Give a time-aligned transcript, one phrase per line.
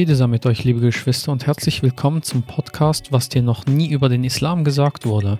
[0.00, 3.90] Friede sei mit euch, liebe Geschwister, und herzlich willkommen zum Podcast, was dir noch nie
[3.90, 5.38] über den Islam gesagt wurde.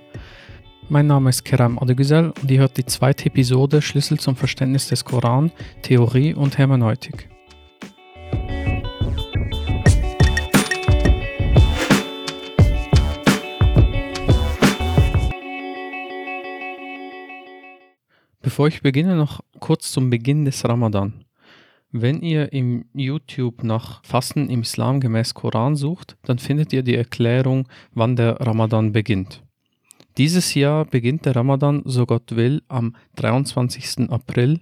[0.90, 5.06] Mein Name ist Keram Adegüzel und ihr hört die zweite Episode Schlüssel zum Verständnis des
[5.06, 5.50] Koran,
[5.80, 7.30] Theorie und Hermeneutik.
[18.42, 21.24] Bevor ich beginne, noch kurz zum Beginn des Ramadan.
[21.92, 26.94] Wenn ihr im YouTube nach Fasten im Islam gemäß Koran sucht, dann findet ihr die
[26.94, 29.42] Erklärung, wann der Ramadan beginnt.
[30.16, 34.08] Dieses Jahr beginnt der Ramadan, so Gott will, am 23.
[34.10, 34.60] April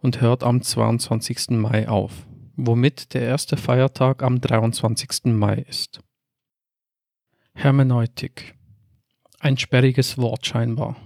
[0.00, 1.50] und hört am 22.
[1.50, 2.26] Mai auf,
[2.56, 5.26] womit der erste Feiertag am 23.
[5.34, 6.00] Mai ist.
[7.52, 8.54] Hermeneutik.
[9.38, 10.96] Ein sperriges Wort scheinbar.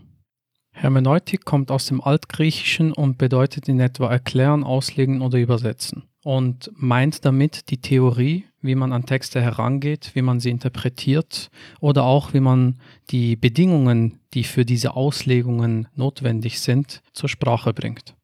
[0.84, 7.24] Hermeneutik kommt aus dem Altgriechischen und bedeutet in etwa erklären, auslegen oder übersetzen und meint
[7.24, 12.40] damit die Theorie, wie man an Texte herangeht, wie man sie interpretiert oder auch wie
[12.40, 18.14] man die Bedingungen, die für diese Auslegungen notwendig sind, zur Sprache bringt.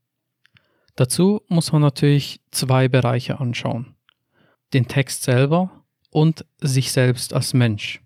[0.97, 3.95] Dazu muss man natürlich zwei Bereiche anschauen.
[4.75, 5.71] Den Text selber
[6.11, 8.03] und sich selbst als Mensch.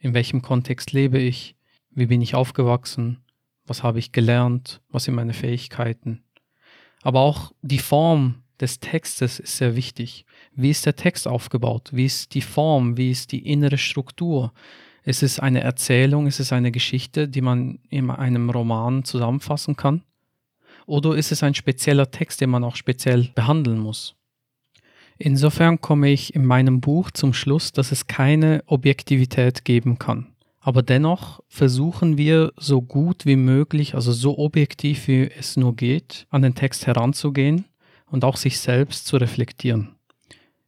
[0.00, 1.54] In welchem Kontext lebe ich?
[1.90, 3.22] Wie bin ich aufgewachsen?
[3.66, 6.22] Was habe ich gelernt, was sind meine Fähigkeiten.
[7.02, 10.24] Aber auch die Form des Textes ist sehr wichtig.
[10.54, 11.90] Wie ist der Text aufgebaut?
[11.92, 12.96] Wie ist die Form?
[12.96, 14.52] Wie ist die innere Struktur?
[15.04, 16.26] Ist es eine Erzählung?
[16.28, 20.04] Ist es eine Geschichte, die man in einem Roman zusammenfassen kann?
[20.86, 24.14] Oder ist es ein spezieller Text, den man auch speziell behandeln muss?
[25.18, 30.31] Insofern komme ich in meinem Buch zum Schluss, dass es keine Objektivität geben kann.
[30.64, 36.26] Aber dennoch versuchen wir so gut wie möglich, also so objektiv wie es nur geht,
[36.30, 37.64] an den Text heranzugehen
[38.06, 39.96] und auch sich selbst zu reflektieren.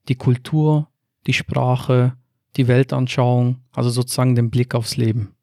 [0.08, 0.88] Die Kultur,
[1.28, 2.14] die Sprache,
[2.56, 5.36] die Weltanschauung, also sozusagen den Blick aufs Leben.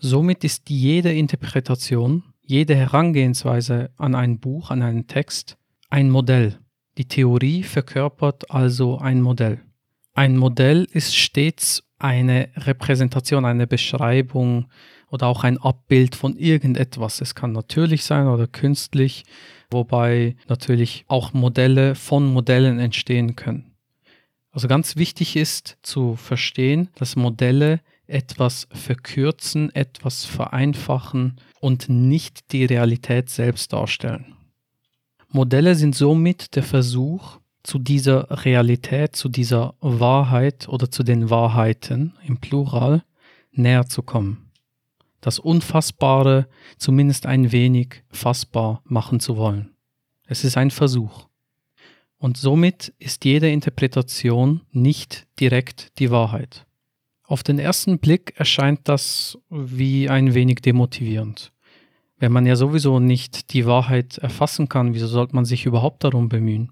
[0.00, 5.56] Somit ist jede Interpretation, jede Herangehensweise an ein Buch, an einen Text
[5.88, 6.58] ein Modell.
[6.98, 9.60] Die Theorie verkörpert also ein Modell.
[10.14, 14.66] Ein Modell ist stets eine Repräsentation, eine Beschreibung
[15.10, 17.22] oder auch ein Abbild von irgendetwas.
[17.22, 19.24] Es kann natürlich sein oder künstlich,
[19.70, 23.72] wobei natürlich auch Modelle von Modellen entstehen können.
[24.52, 32.66] Also ganz wichtig ist zu verstehen, dass Modelle etwas verkürzen, etwas vereinfachen und nicht die
[32.66, 34.36] Realität selbst darstellen.
[35.30, 42.14] Modelle sind somit der Versuch, zu dieser Realität, zu dieser Wahrheit oder zu den Wahrheiten
[42.24, 43.02] im Plural
[43.50, 44.52] näher zu kommen.
[45.20, 49.74] Das Unfassbare zumindest ein wenig fassbar machen zu wollen.
[50.26, 51.26] Es ist ein Versuch.
[52.18, 56.66] Und somit ist jede Interpretation nicht direkt die Wahrheit.
[57.22, 61.52] Auf den ersten Blick erscheint das wie ein wenig demotivierend.
[62.18, 66.28] Wenn man ja sowieso nicht die Wahrheit erfassen kann, wieso sollte man sich überhaupt darum
[66.28, 66.70] bemühen?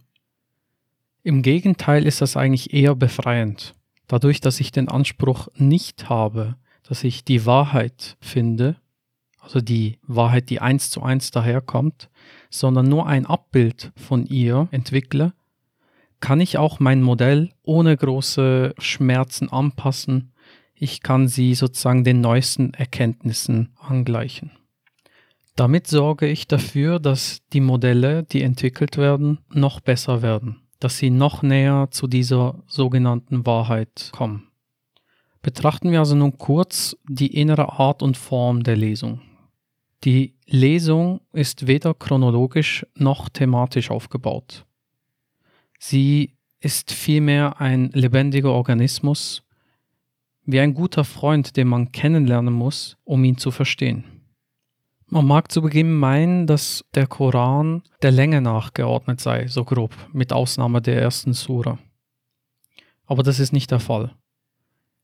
[1.25, 3.75] Im Gegenteil ist das eigentlich eher befreiend.
[4.09, 8.77] Dadurch, dass ich den Anspruch nicht habe, dass ich die Wahrheit finde,
[9.38, 12.11] also die Wahrheit, die eins zu eins daherkommt,
[12.50, 15.32] sondern nur ein Abbild von ihr entwickle,
[16.19, 20.32] kann ich auch mein Modell ohne große Schmerzen anpassen.
[20.75, 24.50] Ich kann sie sozusagen den neuesten Erkenntnissen angleichen.
[25.55, 31.10] Damit sorge ich dafür, dass die Modelle, die entwickelt werden, noch besser werden dass sie
[31.10, 34.48] noch näher zu dieser sogenannten Wahrheit kommen.
[35.41, 39.20] Betrachten wir also nun kurz die innere Art und Form der Lesung.
[40.04, 44.65] Die Lesung ist weder chronologisch noch thematisch aufgebaut.
[45.78, 49.43] Sie ist vielmehr ein lebendiger Organismus,
[50.44, 54.12] wie ein guter Freund, den man kennenlernen muss, um ihn zu verstehen.
[55.15, 60.32] Man mag zu Beginn meinen, dass der Koran der Länge nachgeordnet sei, so grob, mit
[60.32, 61.79] Ausnahme der ersten Sura.
[63.05, 64.14] Aber das ist nicht der Fall.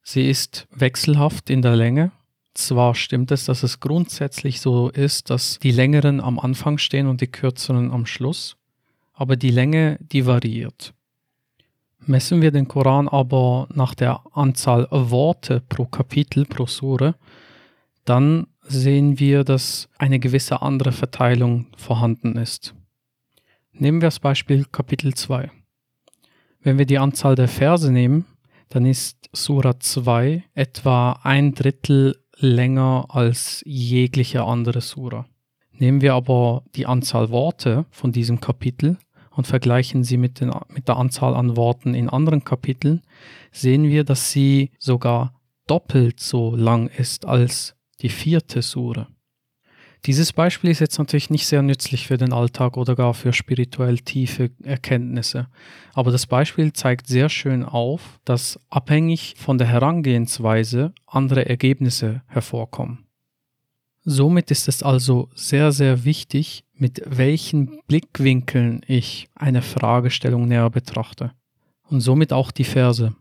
[0.02, 2.10] Sie ist wechselhaft in der Länge.
[2.54, 7.20] Zwar stimmt es, dass es grundsätzlich so ist, dass die längeren am Anfang stehen und
[7.20, 8.56] die kürzeren am Schluss,
[9.12, 10.94] aber die Länge, die variiert.
[12.06, 17.14] Messen wir den Koran aber nach der Anzahl Worte pro Kapitel, pro Sure,
[18.06, 22.74] dann sehen wir, dass eine gewisse andere Verteilung vorhanden ist.
[23.72, 25.50] Nehmen wir das Beispiel Kapitel 2.
[26.60, 28.26] Wenn wir die Anzahl der Verse nehmen,
[28.68, 35.26] dann ist Sura 2 etwa ein Drittel länger als jegliche andere Sura.
[35.72, 38.98] Nehmen wir aber die Anzahl Worte von diesem Kapitel
[39.30, 43.02] und vergleichen sie mit, den, mit der Anzahl an Worten in anderen Kapiteln,
[43.52, 45.32] sehen wir, dass sie sogar
[45.68, 49.08] doppelt so lang ist als die vierte Sure.
[50.06, 53.98] Dieses Beispiel ist jetzt natürlich nicht sehr nützlich für den Alltag oder gar für spirituell
[53.98, 55.48] tiefe Erkenntnisse,
[55.92, 63.08] aber das Beispiel zeigt sehr schön auf, dass abhängig von der Herangehensweise andere Ergebnisse hervorkommen.
[64.04, 71.32] Somit ist es also sehr, sehr wichtig, mit welchen Blickwinkeln ich eine Fragestellung näher betrachte.
[71.82, 73.14] Und somit auch die Verse.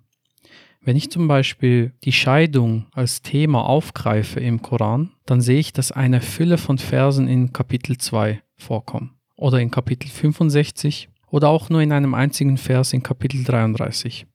[0.88, 5.92] Wenn ich zum Beispiel die Scheidung als Thema aufgreife im Koran, dann sehe ich, dass
[5.92, 11.82] eine Fülle von Versen in Kapitel 2 vorkommen oder in Kapitel 65 oder auch nur
[11.82, 14.28] in einem einzigen Vers in Kapitel 33.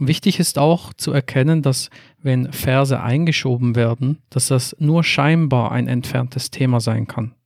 [0.00, 1.90] Wichtig ist auch zu erkennen, dass
[2.20, 7.36] wenn Verse eingeschoben werden, dass das nur scheinbar ein entferntes Thema sein kann.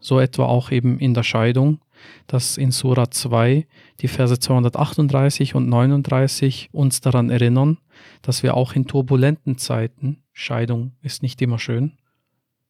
[0.00, 1.80] So etwa auch eben in der Scheidung
[2.26, 3.66] dass in Sura 2
[4.00, 7.78] die Verse 238 und 39 uns daran erinnern,
[8.22, 11.92] dass wir auch in turbulenten Zeiten, Scheidung ist nicht immer schön,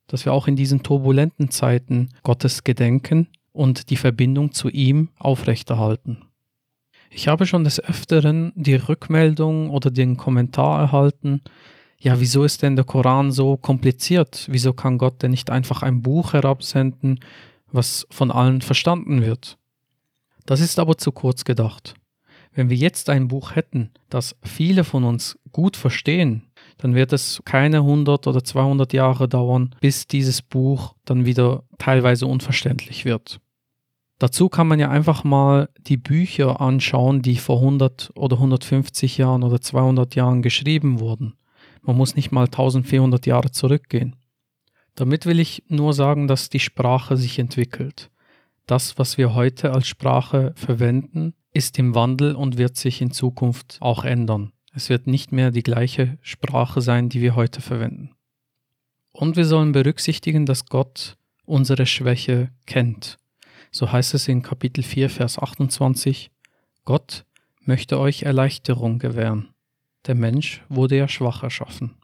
[0.06, 6.18] dass wir auch in diesen turbulenten Zeiten Gottes gedenken und die Verbindung zu ihm aufrechterhalten.
[7.10, 11.42] Ich habe schon des Öfteren die Rückmeldung oder den Kommentar erhalten,
[12.02, 14.48] ja, wieso ist denn der Koran so kompliziert?
[14.50, 17.20] Wieso kann Gott denn nicht einfach ein Buch herabsenden,
[17.72, 19.58] was von allen verstanden wird.
[20.46, 21.94] Das ist aber zu kurz gedacht.
[22.54, 26.42] Wenn wir jetzt ein Buch hätten, das viele von uns gut verstehen,
[26.76, 32.26] dann wird es keine 100 oder 200 Jahre dauern, bis dieses Buch dann wieder teilweise
[32.26, 33.40] unverständlich wird.
[34.18, 39.42] Dazu kann man ja einfach mal die Bücher anschauen, die vor 100 oder 150 Jahren
[39.42, 41.34] oder 200 Jahren geschrieben wurden.
[41.82, 44.14] Man muss nicht mal 1400 Jahre zurückgehen.
[44.94, 48.10] Damit will ich nur sagen, dass die Sprache sich entwickelt.
[48.66, 53.78] Das, was wir heute als Sprache verwenden, ist im Wandel und wird sich in Zukunft
[53.80, 54.52] auch ändern.
[54.74, 58.14] Es wird nicht mehr die gleiche Sprache sein, die wir heute verwenden.
[59.12, 63.18] Und wir sollen berücksichtigen, dass Gott unsere Schwäche kennt.
[63.70, 66.30] So heißt es in Kapitel 4, Vers 28,
[66.84, 67.24] Gott
[67.60, 69.48] möchte euch Erleichterung gewähren.
[70.06, 71.96] Der Mensch wurde ja schwach erschaffen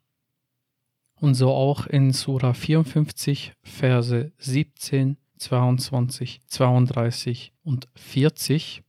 [1.21, 8.83] und so auch in Sura 54, Verse 17, 22, 32 und 40.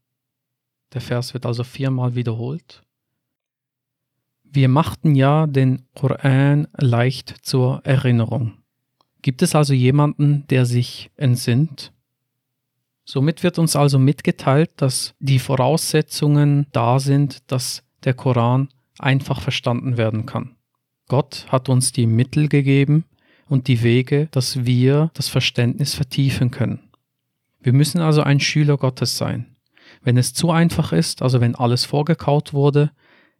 [0.93, 2.81] Der Vers wird also viermal wiederholt.
[4.43, 8.53] Wir machten ja den Koran leicht zur Erinnerung.
[9.21, 11.91] Gibt es also jemanden, der sich entsinnt?
[13.05, 19.97] Somit wird uns also mitgeteilt, dass die Voraussetzungen da sind, dass der Koran einfach verstanden
[19.97, 20.55] werden kann.
[21.09, 23.03] Gott hat uns die Mittel gegeben
[23.49, 26.79] und die Wege, dass wir das Verständnis vertiefen können.
[27.59, 29.57] Wir müssen also ein Schüler Gottes sein.
[30.01, 32.91] Wenn es zu einfach ist, also wenn alles vorgekaut wurde,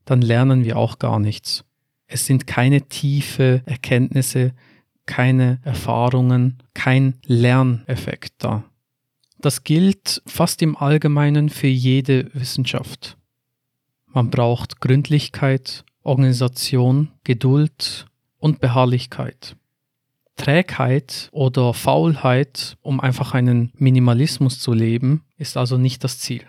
[0.04, 1.64] dann lernen wir auch gar nichts.
[2.08, 4.54] Es sind keine tiefe Erkenntnisse,
[5.06, 8.64] keine Erfahrungen, kein Lerneffekt da.
[9.38, 13.16] Das gilt fast im Allgemeinen für jede Wissenschaft.
[14.08, 18.08] Man braucht Gründlichkeit, Organisation, Geduld
[18.40, 19.56] und Beharrlichkeit.
[20.38, 26.42] Trägheit oder Faulheit, um einfach einen Minimalismus zu leben, ist also nicht das Ziel.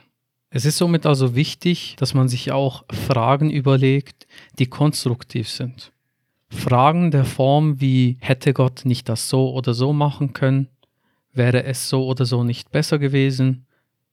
[0.48, 4.26] Es ist somit also wichtig, dass man sich auch Fragen überlegt,
[4.58, 5.92] die konstruktiv sind.
[6.48, 10.68] Fragen der Form wie hätte Gott nicht das so oder so machen können,
[11.34, 13.66] wäre es so oder so nicht besser gewesen,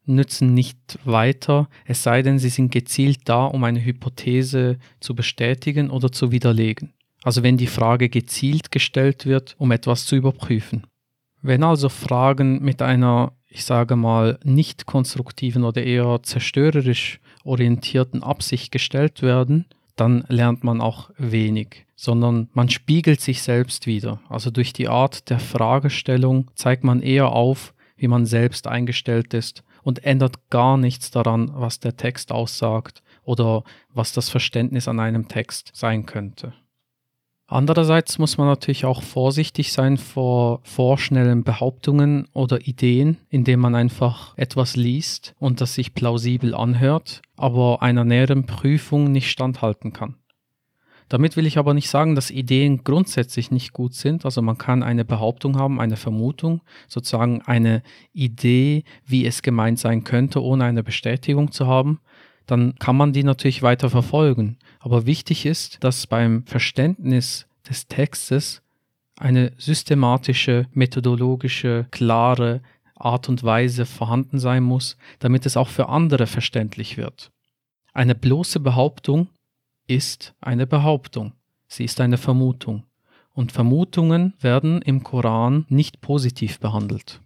[0.07, 5.89] nützen nicht weiter, es sei denn, sie sind gezielt da, um eine Hypothese zu bestätigen
[5.89, 6.93] oder zu widerlegen.
[7.23, 10.87] Also wenn die Frage gezielt gestellt wird, um etwas zu überprüfen.
[11.41, 18.71] Wenn also Fragen mit einer, ich sage mal, nicht konstruktiven oder eher zerstörerisch orientierten Absicht
[18.71, 24.19] gestellt werden, dann lernt man auch wenig, sondern man spiegelt sich selbst wieder.
[24.29, 29.63] Also durch die Art der Fragestellung zeigt man eher auf, wie man selbst eingestellt ist
[29.87, 33.63] und ändert gar nichts daran, was der Text aussagt oder
[33.93, 36.51] was das Verständnis an einem Text sein könnte.
[37.47, 44.37] Andererseits muss man natürlich auch vorsichtig sein vor vorschnellen Behauptungen oder Ideen, indem man einfach
[44.37, 50.15] etwas liest und das sich plausibel anhört, aber einer näheren Prüfung nicht standhalten kann.
[51.09, 54.25] Damit will ich aber nicht sagen, dass Ideen grundsätzlich nicht gut sind.
[54.25, 57.81] Also man kann eine Behauptung haben, eine Vermutung, sozusagen eine
[58.13, 62.01] Idee, wie es gemeint sein könnte, ohne eine Bestätigung zu haben.
[62.45, 64.57] Dann kann man die natürlich weiter verfolgen.
[64.79, 68.61] Aber wichtig ist, dass beim Verständnis des Textes
[69.17, 72.61] eine systematische, methodologische, klare
[72.95, 77.31] Art und Weise vorhanden sein muss, damit es auch für andere verständlich wird.
[77.93, 79.27] Eine bloße Behauptung
[79.87, 81.33] ist eine Behauptung,
[81.67, 82.83] sie ist eine Vermutung,
[83.33, 87.21] und Vermutungen werden im Koran nicht positiv behandelt.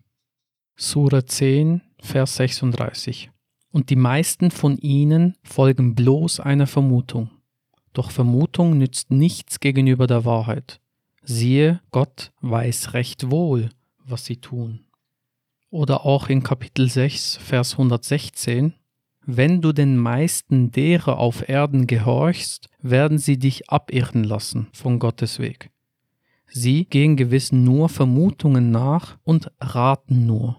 [0.75, 3.31] Sura 10, Vers 36
[3.71, 7.29] Und die meisten von ihnen folgen bloß einer Vermutung.
[7.93, 10.79] Doch Vermutung nützt nichts gegenüber der Wahrheit.
[11.23, 13.69] Siehe, Gott weiß recht wohl,
[14.03, 14.85] was sie tun.
[15.69, 18.73] Oder auch in Kapitel 6, Vers 116,
[19.25, 25.39] wenn du den meisten derer auf Erden gehorchst, werden sie dich abirren lassen von Gottes
[25.39, 25.69] Weg.
[26.47, 30.57] Sie gehen gewiss nur Vermutungen nach und raten nur.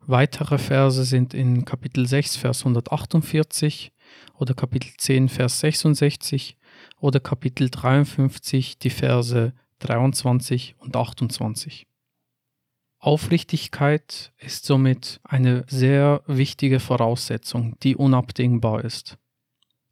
[0.00, 3.92] Weitere Verse sind in Kapitel 6, Vers 148
[4.34, 6.56] oder Kapitel 10, Vers 66
[7.00, 11.86] oder Kapitel 53, die Verse 23 und 28.
[13.06, 19.16] Aufrichtigkeit ist somit eine sehr wichtige Voraussetzung, die unabdingbar ist.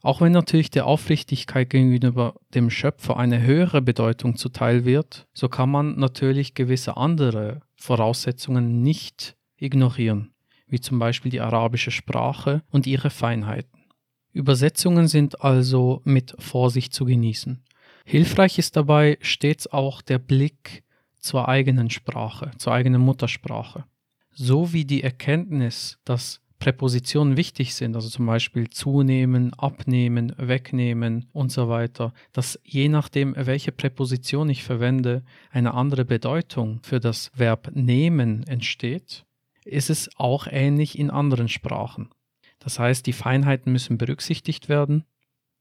[0.03, 5.71] Auch wenn natürlich der Aufrichtigkeit gegenüber dem Schöpfer eine höhere Bedeutung zuteil wird, so kann
[5.71, 10.35] man natürlich gewisse andere Voraussetzungen nicht ignorieren,
[10.67, 13.85] wie zum Beispiel die arabische Sprache und ihre Feinheiten.
[14.33, 17.63] Übersetzungen sind also mit Vorsicht zu genießen.
[18.05, 20.83] Hilfreich ist dabei stets auch der Blick
[21.25, 23.85] zur eigenen Sprache, zur eigenen Muttersprache.
[24.31, 31.51] So wie die Erkenntnis, dass Präpositionen wichtig sind, also zum Beispiel zunehmen, abnehmen, wegnehmen und
[31.51, 37.71] so weiter, dass je nachdem, welche Präposition ich verwende, eine andere Bedeutung für das Verb
[37.75, 39.25] nehmen entsteht,
[39.65, 42.11] ist es auch ähnlich in anderen Sprachen.
[42.59, 45.05] Das heißt, die Feinheiten müssen berücksichtigt werden.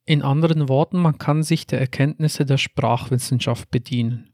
[0.05, 4.32] In anderen Worten, man kann sich der Erkenntnisse der Sprachwissenschaft bedienen.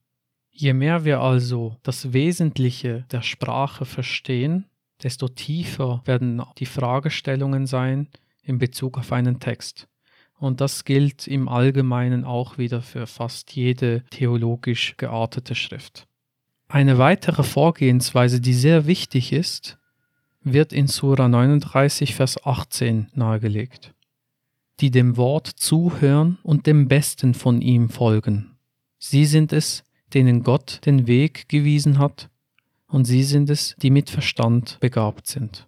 [0.62, 4.66] Je mehr wir also das Wesentliche der Sprache verstehen,
[5.02, 8.10] desto tiefer werden die Fragestellungen sein
[8.44, 9.88] in Bezug auf einen Text.
[10.38, 16.08] Und das gilt im Allgemeinen auch wieder für fast jede theologisch geartete Schrift.
[16.68, 19.78] Eine weitere Vorgehensweise, die sehr wichtig ist,
[20.44, 23.94] wird in Sura 39, Vers 18 nahegelegt.
[24.82, 28.58] Die dem Wort zuhören und dem Besten von ihm folgen.
[28.98, 32.30] Sie sind es, denen Gott den Weg gewiesen hat,
[32.90, 35.68] und sie sind es, die mit Verstand begabt sind.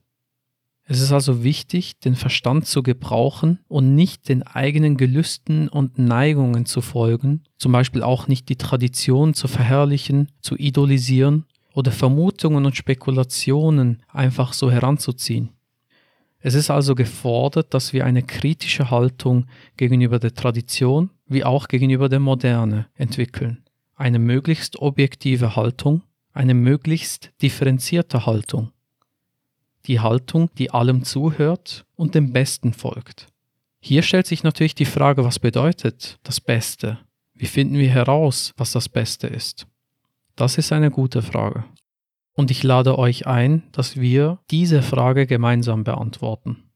[0.83, 6.65] Es ist also wichtig, den Verstand zu gebrauchen und nicht den eigenen Gelüsten und Neigungen
[6.65, 12.75] zu folgen, zum Beispiel auch nicht die Tradition zu verherrlichen, zu idolisieren oder Vermutungen und
[12.75, 15.51] Spekulationen einfach so heranzuziehen.
[16.39, 19.45] Es ist also gefordert, dass wir eine kritische Haltung
[19.77, 23.63] gegenüber der Tradition wie auch gegenüber der Moderne entwickeln
[24.01, 26.01] eine möglichst objektive Haltung,
[26.33, 28.71] eine möglichst differenzierte Haltung.
[29.85, 33.27] Die Haltung, die allem zuhört und dem Besten folgt.
[33.79, 36.97] Hier stellt sich natürlich die Frage, was bedeutet das Beste?
[37.35, 39.67] Wie finden wir heraus, was das Beste ist?
[40.35, 41.63] Das ist eine gute Frage.
[42.33, 46.71] Und ich lade euch ein, dass wir diese Frage gemeinsam beantworten.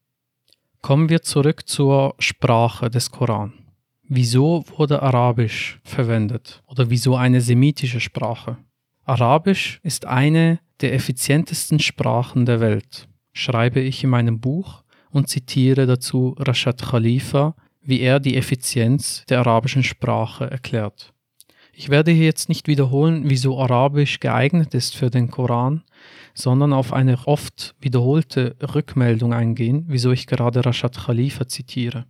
[0.80, 3.65] Kommen wir zurück zur Sprache des Koran.
[4.08, 8.56] Wieso wurde Arabisch verwendet oder wieso eine semitische Sprache?
[9.04, 15.86] Arabisch ist eine der effizientesten Sprachen der Welt, schreibe ich in meinem Buch und zitiere
[15.86, 21.12] dazu Rashad Khalifa, wie er die Effizienz der arabischen Sprache erklärt.
[21.72, 25.82] Ich werde hier jetzt nicht wiederholen, wieso Arabisch geeignet ist für den Koran,
[26.32, 32.06] sondern auf eine oft wiederholte Rückmeldung eingehen, wieso ich gerade Rashad Khalifa zitiere.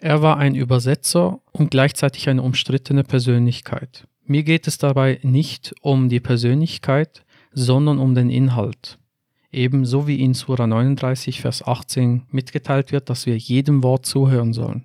[0.00, 4.06] Er war ein Übersetzer und gleichzeitig eine umstrittene Persönlichkeit.
[4.26, 8.98] Mir geht es dabei nicht um die Persönlichkeit, sondern um den Inhalt.
[9.50, 14.84] Ebenso wie in Sura 39, Vers 18 mitgeteilt wird, dass wir jedem Wort zuhören sollen.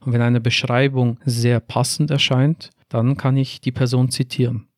[0.00, 4.68] Und wenn eine Beschreibung sehr passend erscheint, dann kann ich die Person zitieren.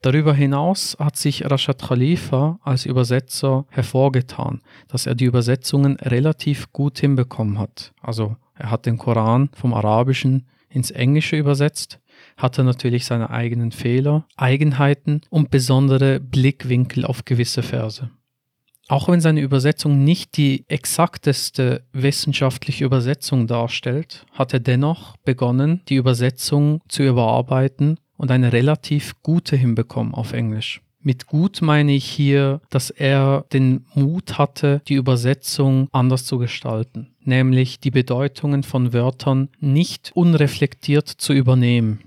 [0.00, 6.98] Darüber hinaus hat sich Rashad Khalifa als Übersetzer hervorgetan, dass er die Übersetzungen relativ gut
[6.98, 7.92] hinbekommen hat.
[8.00, 12.00] Also er hat den Koran vom Arabischen ins Englische übersetzt,
[12.36, 18.10] hatte natürlich seine eigenen Fehler, Eigenheiten und besondere Blickwinkel auf gewisse Verse.
[18.88, 25.96] Auch wenn seine Übersetzung nicht die exakteste wissenschaftliche Übersetzung darstellt, hat er dennoch begonnen, die
[25.96, 30.82] Übersetzung zu überarbeiten und eine relativ gute hinbekommen auf Englisch.
[31.04, 37.08] Mit gut meine ich hier, dass er den Mut hatte, die Übersetzung anders zu gestalten,
[37.24, 42.04] nämlich die Bedeutungen von Wörtern nicht unreflektiert zu übernehmen.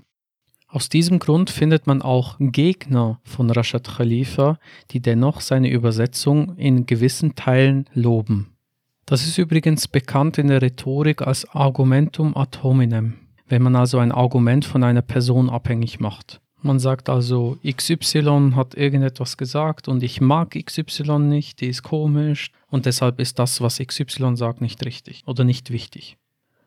[0.66, 4.58] Aus diesem Grund findet man auch Gegner von Rashad Khalifa,
[4.90, 8.56] die dennoch seine Übersetzung in gewissen Teilen loben.
[9.04, 13.14] Das ist übrigens bekannt in der Rhetorik als Argumentum ad hominem,
[13.46, 16.40] wenn man also ein Argument von einer Person abhängig macht.
[16.66, 22.50] Man sagt also, XY hat irgendetwas gesagt und ich mag XY nicht, die ist komisch
[22.66, 26.16] und deshalb ist das, was XY sagt, nicht richtig oder nicht wichtig.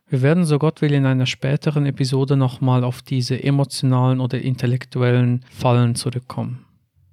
[0.08, 5.44] Wir werden, so Gott will, in einer späteren Episode nochmal auf diese emotionalen oder intellektuellen
[5.52, 6.64] Fallen zurückkommen.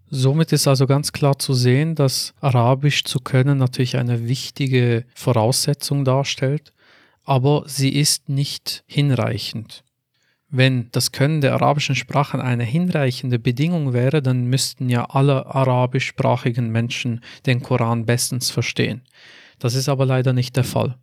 [0.08, 6.04] Somit ist also ganz klar zu sehen, dass Arabisch zu können natürlich eine wichtige Voraussetzung
[6.04, 6.72] darstellt,
[7.24, 9.82] aber sie ist nicht hinreichend.
[10.48, 16.70] Wenn das Können der arabischen Sprachen eine hinreichende Bedingung wäre, dann müssten ja alle arabischsprachigen
[16.70, 19.02] Menschen den Koran bestens verstehen.
[19.58, 20.96] Das ist aber leider nicht der Fall.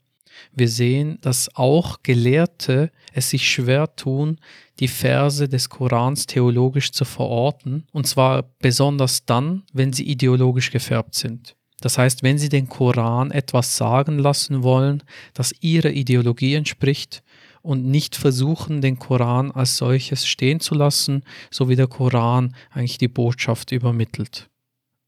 [0.55, 4.39] Wir sehen, dass auch Gelehrte es sich schwer tun,
[4.79, 11.15] die Verse des Korans theologisch zu verorten, und zwar besonders dann, wenn sie ideologisch gefärbt
[11.15, 11.55] sind.
[11.81, 17.23] Das heißt, wenn sie den Koran etwas sagen lassen wollen, das ihrer Ideologie entspricht
[17.63, 22.99] und nicht versuchen, den Koran als solches stehen zu lassen, so wie der Koran eigentlich
[22.99, 24.49] die Botschaft übermittelt.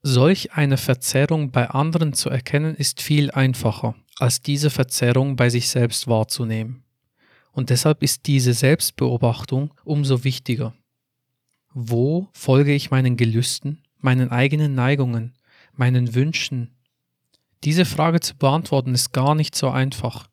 [0.01, 5.69] Solch eine Verzerrung bei anderen zu erkennen, ist viel einfacher als diese Verzerrung bei sich
[5.69, 6.83] selbst wahrzunehmen.
[7.51, 10.74] Und deshalb ist diese Selbstbeobachtung umso wichtiger.
[11.74, 15.33] Wo folge ich meinen Gelüsten, meinen eigenen Neigungen,
[15.74, 16.75] meinen Wünschen?
[17.63, 20.29] Diese Frage zu beantworten ist gar nicht so einfach.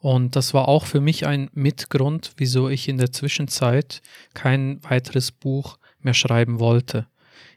[0.00, 4.02] Und das war auch für mich ein Mitgrund, wieso ich in der Zwischenzeit
[4.34, 7.06] kein weiteres Buch mehr schreiben wollte.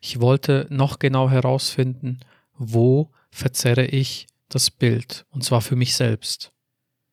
[0.01, 2.19] Ich wollte noch genau herausfinden,
[2.57, 6.51] wo verzerre ich das Bild, und zwar für mich selbst.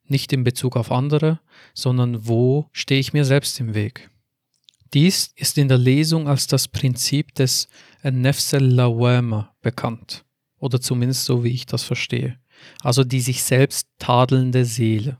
[0.04, 1.40] Nicht in Bezug auf andere,
[1.74, 4.10] sondern wo stehe ich mir selbst im Weg.
[4.94, 7.68] Dies ist in der Lesung als das Prinzip des
[8.02, 10.24] Nefsel Lawama bekannt,
[10.58, 12.38] oder zumindest so wie ich das verstehe,
[12.80, 15.18] also die sich selbst tadelnde Seele.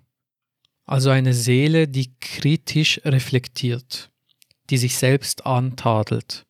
[0.87, 4.11] Also eine Seele, die kritisch reflektiert,
[4.71, 6.47] die sich selbst antadelt,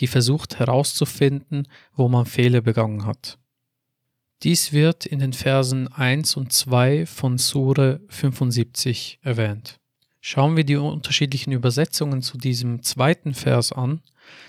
[0.00, 3.38] die versucht herauszufinden, wo man Fehler begangen hat.
[4.42, 9.80] Dies wird in den Versen 1 und 2 von Sure 75 erwähnt.
[10.20, 14.00] Schauen wir die unterschiedlichen Übersetzungen zu diesem zweiten Vers an,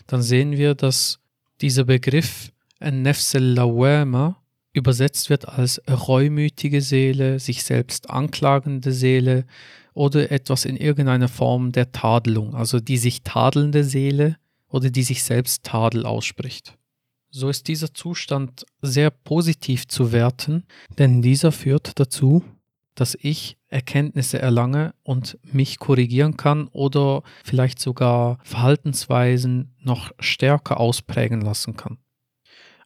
[0.07, 1.19] dann sehen wir, dass
[1.61, 4.38] dieser Begriff Nefsel Lawama
[4.73, 9.45] übersetzt wird als reumütige Seele, sich selbst anklagende Seele
[9.93, 15.23] oder etwas in irgendeiner Form der Tadelung, also die sich tadelnde Seele oder die sich
[15.23, 16.75] selbst Tadel ausspricht
[17.31, 20.63] so ist dieser Zustand sehr positiv zu werten,
[20.97, 22.43] denn dieser führt dazu,
[22.95, 31.41] dass ich Erkenntnisse erlange und mich korrigieren kann oder vielleicht sogar Verhaltensweisen noch stärker ausprägen
[31.41, 31.97] lassen kann.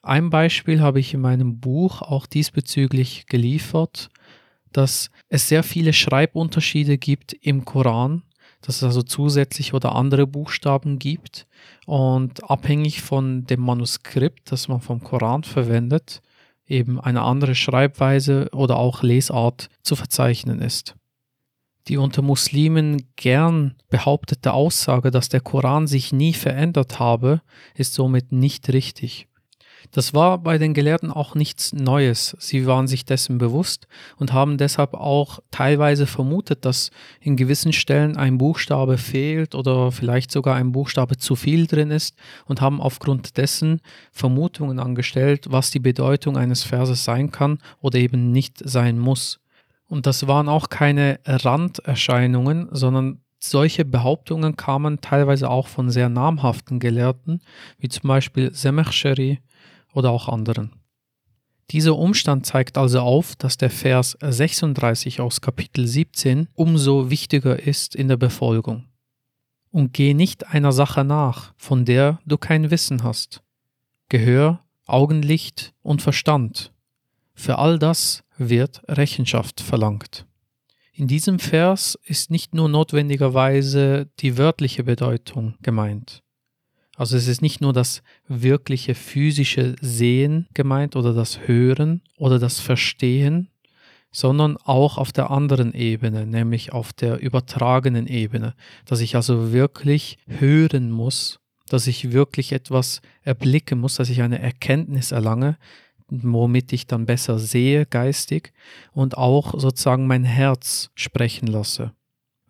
[0.04, 4.10] Ein Beispiel habe ich in meinem Buch auch diesbezüglich geliefert,
[4.72, 8.24] dass es sehr viele Schreibunterschiede gibt im Koran
[8.64, 11.48] dass es also zusätzlich oder andere Buchstaben gibt
[11.86, 16.22] und abhängig von dem Manuskript, das man vom Koran verwendet,
[16.66, 20.96] eben eine andere Schreibweise oder auch Lesart zu verzeichnen ist.
[21.90, 27.42] Die unter Muslimen gern behauptete Aussage, dass der Koran sich nie verändert habe,
[27.76, 29.28] ist somit nicht richtig.
[29.92, 32.36] Das war bei den Gelehrten auch nichts Neues.
[32.40, 38.18] Sie waren sich dessen bewusst und haben deshalb auch teilweise vermutet, dass in gewissen Stellen
[38.18, 42.16] ein Buchstabe fehlt oder vielleicht sogar ein Buchstabe zu viel drin ist
[42.46, 48.32] und haben aufgrund dessen Vermutungen angestellt, was die Bedeutung eines Verses sein kann oder eben
[48.32, 49.40] nicht sein muss.
[49.88, 56.80] Und das waren auch keine Randerscheinungen, sondern solche Behauptungen kamen teilweise auch von sehr namhaften
[56.80, 57.42] Gelehrten,
[57.78, 59.40] wie zum Beispiel Semechsheri
[59.94, 60.72] oder auch anderen.
[61.72, 67.96] Dieser Umstand zeigt also auf, dass der Vers 36 aus Kapitel 17 umso wichtiger ist
[67.96, 68.86] in der Befolgung.
[69.72, 73.42] Und geh nicht einer Sache nach, von der du kein Wissen hast.
[74.10, 76.72] Gehör, Augenlicht und Verstand.
[77.34, 80.28] Für all das wird Rechenschaft verlangt.
[80.92, 86.22] In diesem Vers ist nicht nur notwendigerweise die wörtliche Bedeutung gemeint.
[86.96, 92.60] Also es ist nicht nur das wirkliche physische Sehen gemeint oder das Hören oder das
[92.60, 93.50] Verstehen,
[94.12, 98.54] sondern auch auf der anderen Ebene, nämlich auf der übertragenen Ebene,
[98.86, 104.40] dass ich also wirklich hören muss, dass ich wirklich etwas erblicken muss, dass ich eine
[104.40, 105.58] Erkenntnis erlange,
[106.10, 108.54] womit ich dann besser sehe geistig
[108.92, 111.94] und auch sozusagen mein Herz sprechen lasse.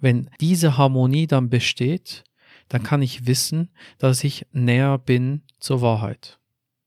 [0.01, 2.25] Wenn diese Harmonie dann besteht,
[2.73, 6.39] dann kann ich wissen, dass ich näher bin zur Wahrheit.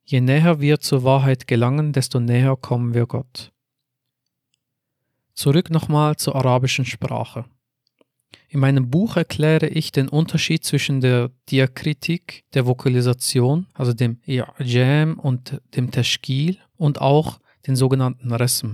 [0.05, 3.53] Je näher wir zur Wahrheit gelangen, desto näher kommen wir Gott.
[5.33, 7.45] Zurück nochmal zur arabischen Sprache.
[8.49, 15.15] In meinem Buch erkläre ich den Unterschied zwischen der Diakritik, der Vokalisation, also dem I'jam
[15.15, 18.73] und dem Tashkil und auch den sogenannten Resm.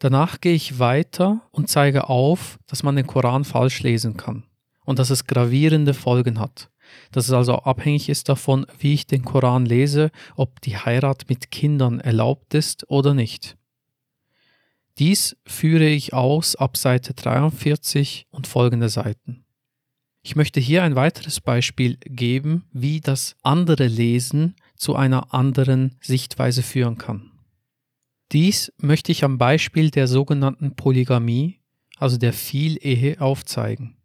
[0.00, 4.42] Danach gehe ich weiter und zeige auf, dass man den Koran falsch lesen kann
[4.84, 6.70] und dass es gravierende Folgen hat.
[7.10, 11.50] Dass es also abhängig ist davon, wie ich den Koran lese, ob die Heirat mit
[11.50, 13.56] Kindern erlaubt ist oder nicht.
[14.98, 19.44] Dies führe ich aus ab Seite 43 und folgende Seiten.
[20.22, 26.62] Ich möchte hier ein weiteres Beispiel geben, wie das andere Lesen zu einer anderen Sichtweise
[26.62, 27.32] führen kann.
[28.32, 31.60] Dies möchte ich am Beispiel der sogenannten Polygamie,
[31.98, 33.96] also der Vielehe, aufzeigen.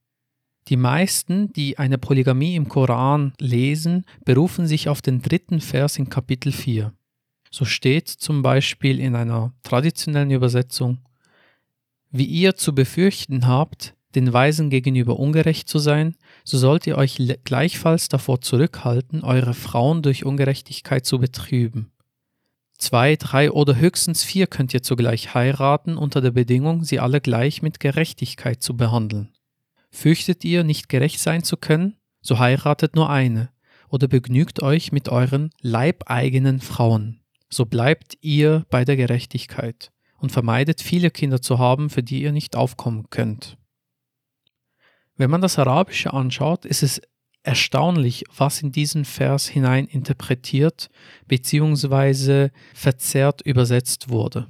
[0.67, 6.09] Die meisten, die eine Polygamie im Koran lesen, berufen sich auf den dritten Vers in
[6.09, 6.93] Kapitel 4.
[7.49, 10.99] So steht zum Beispiel in einer traditionellen Übersetzung,
[12.11, 17.17] wie ihr zu befürchten habt, den Weisen gegenüber ungerecht zu sein, so sollt ihr euch
[17.45, 21.91] gleichfalls davor zurückhalten, eure Frauen durch Ungerechtigkeit zu betrüben.
[22.77, 27.61] Zwei, drei oder höchstens vier könnt ihr zugleich heiraten unter der Bedingung, sie alle gleich
[27.61, 29.29] mit Gerechtigkeit zu behandeln.
[29.89, 31.97] Fürchtet ihr, nicht gerecht sein zu können?
[32.21, 33.49] So heiratet nur eine,
[33.89, 37.21] oder begnügt euch mit euren leibeigenen Frauen.
[37.49, 42.31] So bleibt ihr bei der Gerechtigkeit und vermeidet viele Kinder zu haben, für die ihr
[42.31, 43.57] nicht aufkommen könnt.
[45.15, 47.01] Wenn man das Arabische anschaut, ist es
[47.43, 50.89] erstaunlich, was in diesen Vers hinein interpretiert
[51.27, 52.49] bzw.
[52.73, 54.47] verzerrt übersetzt wurde.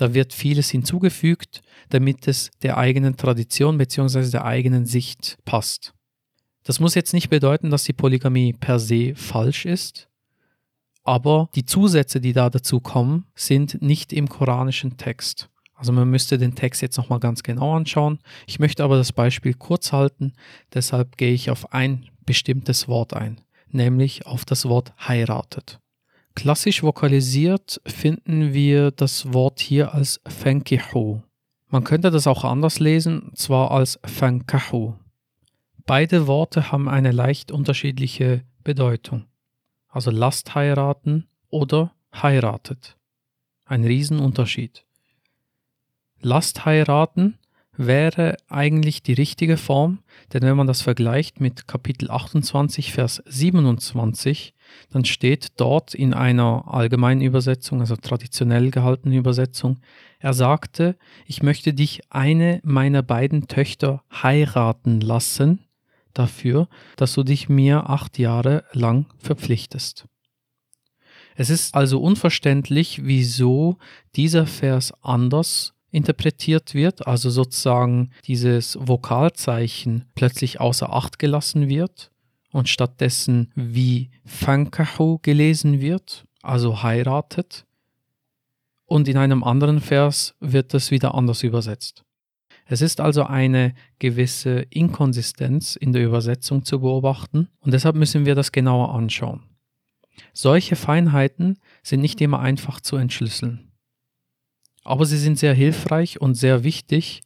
[0.00, 1.60] Da wird vieles hinzugefügt,
[1.90, 4.30] damit es der eigenen Tradition bzw.
[4.30, 5.92] der eigenen Sicht passt.
[6.62, 10.08] Das muss jetzt nicht bedeuten, dass die Polygamie per se falsch ist,
[11.04, 15.50] aber die Zusätze, die da dazu kommen, sind nicht im koranischen Text.
[15.74, 18.20] Also man müsste den Text jetzt nochmal ganz genau anschauen.
[18.46, 20.32] Ich möchte aber das Beispiel kurz halten,
[20.72, 25.79] deshalb gehe ich auf ein bestimmtes Wort ein, nämlich auf das Wort heiratet.
[26.34, 31.20] Klassisch vokalisiert finden wir das Wort hier als Fankihu.
[31.68, 34.94] Man könnte das auch anders lesen, zwar als Fankahu.
[35.86, 39.26] Beide Worte haben eine leicht unterschiedliche Bedeutung.
[39.88, 42.96] Also lasst heiraten oder heiratet.
[43.64, 44.84] Ein Riesenunterschied.
[46.20, 47.38] Lasst heiraten
[47.76, 50.00] wäre eigentlich die richtige Form,
[50.32, 54.54] denn wenn man das vergleicht mit Kapitel 28, Vers 27,
[54.90, 59.78] dann steht dort in einer allgemeinen Übersetzung, also traditionell gehaltenen Übersetzung,
[60.18, 65.60] er sagte, ich möchte dich eine meiner beiden Töchter heiraten lassen,
[66.14, 70.06] dafür, dass du dich mir acht Jahre lang verpflichtest.
[71.36, 73.78] Es ist also unverständlich, wieso
[74.16, 82.10] dieser Vers anders interpretiert wird, also sozusagen dieses Vokalzeichen plötzlich außer Acht gelassen wird
[82.52, 87.66] und stattdessen wie Fankahu gelesen wird, also heiratet.
[88.86, 92.04] Und in einem anderen Vers wird das wieder anders übersetzt.
[92.66, 98.34] Es ist also eine gewisse Inkonsistenz in der Übersetzung zu beobachten und deshalb müssen wir
[98.34, 99.42] das genauer anschauen.
[100.32, 103.70] Solche Feinheiten sind nicht immer einfach zu entschlüsseln
[104.82, 107.22] aber sie sind sehr hilfreich und sehr wichtig,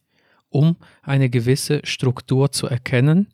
[0.49, 3.33] um eine gewisse Struktur zu erkennen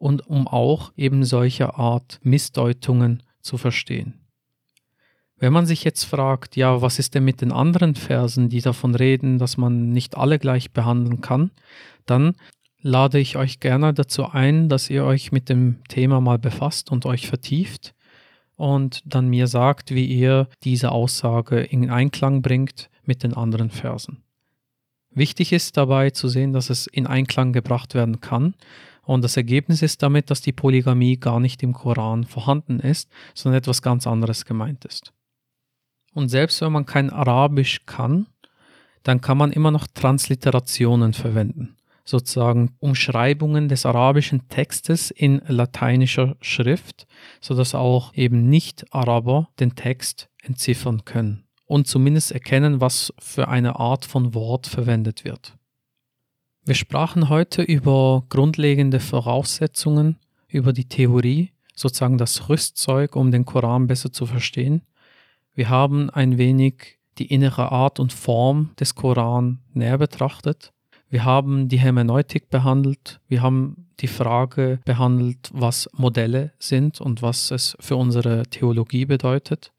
[0.00, 4.14] und um auch eben solche Art Missdeutungen zu verstehen.
[5.36, 8.94] Wenn man sich jetzt fragt, ja, was ist denn mit den anderen Versen, die davon
[8.94, 11.50] reden, dass man nicht alle gleich behandeln kann,
[12.06, 12.34] dann
[12.82, 17.04] lade ich euch gerne dazu ein, dass ihr euch mit dem Thema mal befasst und
[17.06, 17.94] euch vertieft
[18.56, 24.22] und dann mir sagt, wie ihr diese Aussage in Einklang bringt mit den anderen Versen.
[25.10, 28.54] Wichtig ist dabei zu sehen, dass es in Einklang gebracht werden kann.
[29.10, 33.58] Und das Ergebnis ist damit, dass die Polygamie gar nicht im Koran vorhanden ist, sondern
[33.58, 35.12] etwas ganz anderes gemeint ist.
[36.14, 38.28] Und selbst wenn man kein Arabisch kann,
[39.02, 47.08] dann kann man immer noch Transliterationen verwenden, sozusagen Umschreibungen des arabischen Textes in lateinischer Schrift,
[47.40, 54.04] sodass auch eben Nicht-Araber den Text entziffern können und zumindest erkennen, was für eine Art
[54.04, 55.56] von Wort verwendet wird.
[56.66, 63.86] Wir sprachen heute über grundlegende Voraussetzungen, über die Theorie, sozusagen das Rüstzeug, um den Koran
[63.86, 64.82] besser zu verstehen.
[65.54, 70.72] Wir haben ein wenig die innere Art und Form des Koran näher betrachtet.
[71.08, 77.50] Wir haben die Hermeneutik behandelt, wir haben die Frage behandelt, was Modelle sind und was
[77.50, 79.72] es für unsere Theologie bedeutet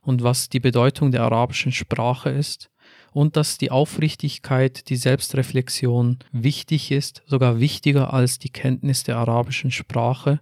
[0.00, 2.71] und was die Bedeutung der arabischen Sprache ist
[3.12, 9.70] und dass die Aufrichtigkeit, die Selbstreflexion wichtig ist, sogar wichtiger als die Kenntnis der arabischen
[9.70, 10.40] Sprache,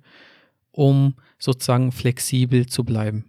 [0.70, 3.24] um sozusagen flexibel zu bleiben.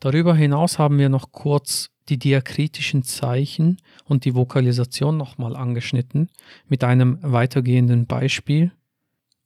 [0.00, 6.28] Darüber hinaus haben wir noch kurz die diakritischen Zeichen und die Vokalisation nochmal angeschnitten
[6.68, 8.72] mit einem weitergehenden Beispiel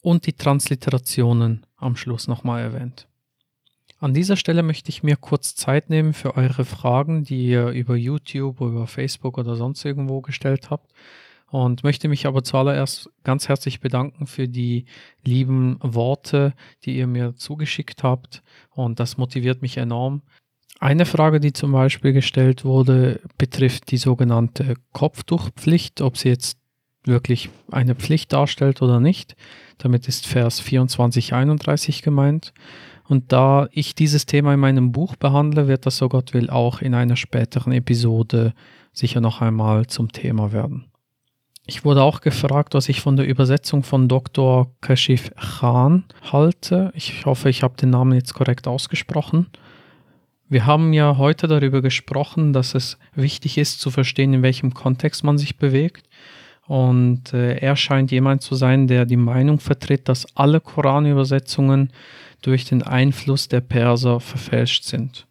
[0.02, 3.06] und die Transliterationen am Schluss nochmal erwähnt.
[4.00, 7.96] An dieser Stelle möchte ich mir kurz Zeit nehmen für eure Fragen, die ihr über
[7.96, 10.92] YouTube, über Facebook oder sonst irgendwo gestellt habt.
[11.50, 14.84] Und möchte mich aber zuallererst ganz herzlich bedanken für die
[15.24, 16.52] lieben Worte,
[16.84, 18.42] die ihr mir zugeschickt habt.
[18.70, 20.22] Und das motiviert mich enorm.
[20.78, 26.58] Eine Frage, die zum Beispiel gestellt wurde, betrifft die sogenannte Kopftuchpflicht, ob sie jetzt
[27.04, 29.34] wirklich eine Pflicht darstellt oder nicht.
[29.78, 32.52] Damit ist Vers 24, 31 gemeint.
[33.08, 36.82] Und da ich dieses Thema in meinem Buch behandle, wird das, so Gott will, auch
[36.82, 38.52] in einer späteren Episode
[38.92, 40.84] sicher noch einmal zum Thema werden.
[41.66, 44.70] Ich wurde auch gefragt, was ich von der Übersetzung von Dr.
[44.80, 46.92] Kashif Khan halte.
[46.94, 49.46] Ich hoffe, ich habe den Namen jetzt korrekt ausgesprochen.
[50.48, 55.24] Wir haben ja heute darüber gesprochen, dass es wichtig ist zu verstehen, in welchem Kontext
[55.24, 56.08] man sich bewegt.
[56.66, 61.90] Und äh, er scheint jemand zu sein, der die Meinung vertritt, dass alle Koranübersetzungen
[62.42, 65.26] durch den Einfluss der Perser verfälscht sind.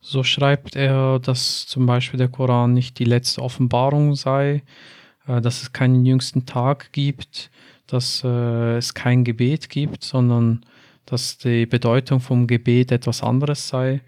[0.00, 4.62] So schreibt er, dass zum Beispiel der Koran nicht die letzte Offenbarung sei,
[5.26, 7.50] äh, dass es keinen jüngsten Tag gibt,
[7.88, 10.64] dass äh, es kein Gebet gibt, sondern
[11.06, 14.00] dass die Bedeutung vom Gebet etwas anderes sei.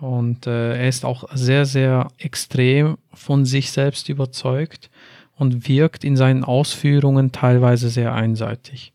[0.00, 4.90] Und äh, er ist auch sehr, sehr extrem von sich selbst überzeugt
[5.36, 8.93] und wirkt in seinen Ausführungen teilweise sehr einseitig.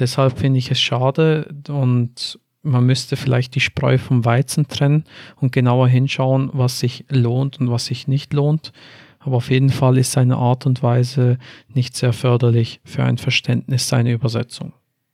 [0.00, 5.04] Deshalb finde ich es schade und man müsste vielleicht die Spreu vom Weizen trennen
[5.36, 8.72] und genauer hinschauen, was sich lohnt und was sich nicht lohnt.
[9.18, 13.88] Aber auf jeden Fall ist seine Art und Weise nicht sehr förderlich für ein Verständnis
[13.88, 14.72] seiner Übersetzung.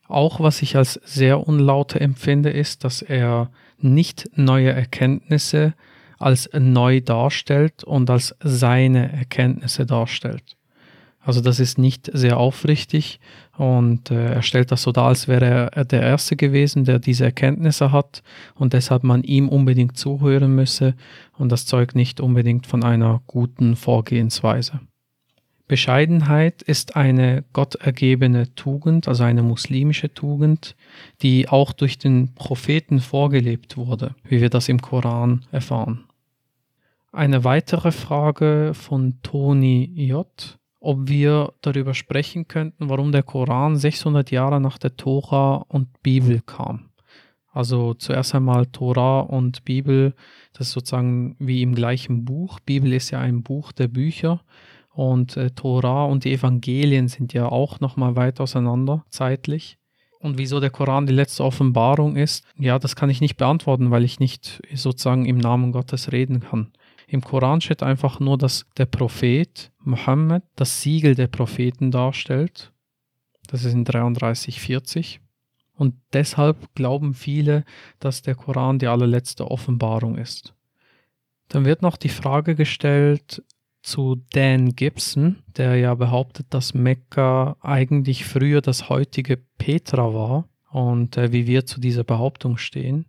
[0.09, 5.75] Auch was ich als sehr unlaute empfinde, ist, dass er nicht neue Erkenntnisse
[6.19, 10.56] als neu darstellt und als seine Erkenntnisse darstellt.
[11.27, 13.19] Also das ist nicht sehr aufrichtig
[13.59, 17.25] und äh, er stellt das so dar, als wäre er der Erste gewesen, der diese
[17.25, 18.23] Erkenntnisse hat
[18.55, 20.95] und deshalb man ihm unbedingt zuhören müsse
[21.37, 24.79] und das zeugt nicht unbedingt von einer guten Vorgehensweise.
[25.67, 30.77] Bescheidenheit ist eine gottergebene Tugend, also eine muslimische Tugend,
[31.23, 36.05] die auch durch den Propheten vorgelebt wurde, wie wir das im Koran erfahren.
[37.11, 40.29] Eine weitere Frage von Toni J
[40.87, 46.41] ob wir darüber sprechen könnten, warum der Koran 600 Jahre nach der Tora und Bibel
[46.47, 46.91] kam.
[47.53, 50.15] Also zuerst einmal Tora und Bibel,
[50.53, 52.61] das ist sozusagen wie im gleichen Buch.
[52.61, 54.43] Bibel ist ja ein Buch der Bücher
[54.95, 59.79] und äh, Tora und die Evangelien sind ja auch nochmal weit auseinander zeitlich.
[60.21, 64.05] Und wieso der Koran die letzte Offenbarung ist, ja, das kann ich nicht beantworten, weil
[64.05, 66.73] ich nicht sozusagen im Namen Gottes reden kann.
[67.07, 72.73] Im Koran steht einfach nur, dass der Prophet Mohammed das Siegel der Propheten darstellt.
[73.47, 75.19] Das ist in 33,40.
[75.75, 77.65] Und deshalb glauben viele,
[78.01, 80.55] dass der Koran die allerletzte Offenbarung ist.
[81.49, 83.43] Dann wird noch die Frage gestellt
[83.83, 91.17] zu Dan Gibson, der ja behauptet, dass Mekka eigentlich früher das heutige Petra war und
[91.17, 93.07] äh, wie wir zu dieser Behauptung stehen.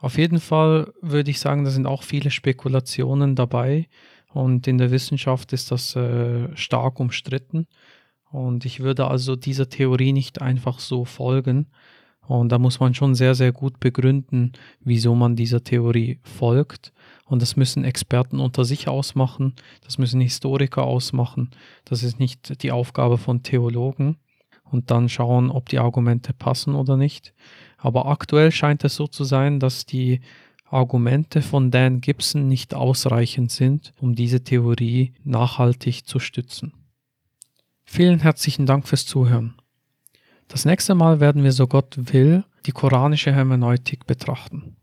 [0.00, 3.88] Auf jeden Fall würde ich sagen, da sind auch viele Spekulationen dabei.
[4.32, 7.66] Und in der Wissenschaft ist das äh, stark umstritten.
[8.30, 11.68] Und ich würde also dieser Theorie nicht einfach so folgen.
[12.28, 16.92] Und da muss man schon sehr, sehr gut begründen, wieso man dieser Theorie folgt.
[17.24, 21.50] Und das müssen Experten unter sich ausmachen, das müssen Historiker ausmachen,
[21.86, 24.18] das ist nicht die Aufgabe von Theologen.
[24.70, 27.32] Und dann schauen, ob die Argumente passen oder nicht.
[27.78, 30.20] Aber aktuell scheint es so zu sein, dass die
[30.70, 36.74] Argumente von Dan Gibson nicht ausreichend sind, um diese Theorie nachhaltig zu stützen.
[37.84, 39.54] Vielen herzlichen Dank fürs Zuhören.
[40.48, 44.76] Das nächste Mal werden wir, so Gott will, die koranische Hermeneutik betrachten.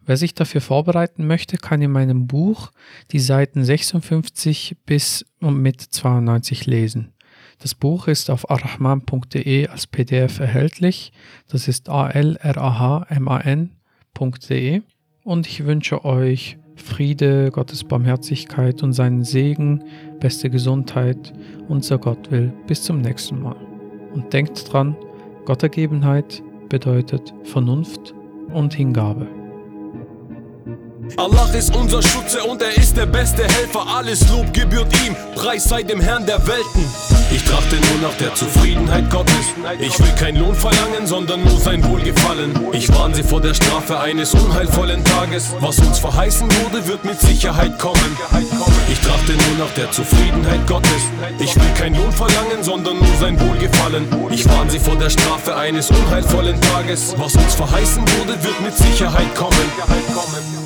[0.00, 2.70] Wer sich dafür vorbereiten möchte, kann in meinem Buch
[3.10, 7.12] die Seiten 56 bis und mit 92 lesen.
[7.58, 11.12] Das Buch ist auf arrahman.de als PDF erhältlich.
[11.48, 12.42] Das ist a-l-r-a-h-m-a-n.de.
[15.24, 19.84] Und ich wünsche euch Friede, Gottes Barmherzigkeit und seinen Segen,
[20.20, 21.32] beste Gesundheit,
[21.68, 22.52] unser Gott will.
[22.66, 23.56] Bis zum nächsten Mal.
[24.12, 24.94] Und denkt dran,
[25.46, 28.14] Gottergebenheit bedeutet Vernunft
[28.52, 29.35] und Hingabe.
[31.16, 33.86] Allah ist unser Schutze und er ist der beste Helfer.
[33.86, 36.84] Alles Lob gebührt ihm, Preis sei dem Herrn der Welten.
[37.30, 39.54] Ich trachte nur nach der Zufriedenheit Gottes.
[39.78, 42.52] Ich will kein Lohn verlangen, sondern nur sein Wohlgefallen.
[42.72, 45.54] Ich warne sie vor der Strafe eines unheilvollen Tages.
[45.60, 48.16] Was uns verheißen wurde, wird mit Sicherheit kommen.
[48.90, 51.02] Ich trachte nur nach der Zufriedenheit Gottes.
[51.38, 54.06] Ich will kein Lohn verlangen, sondern nur sein Wohlgefallen.
[54.30, 57.14] Ich warne sie vor der Strafe eines unheilvollen Tages.
[57.16, 60.65] Was uns verheißen wurde, wird mit Sicherheit kommen.